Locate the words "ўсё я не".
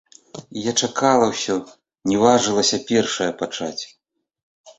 1.33-2.17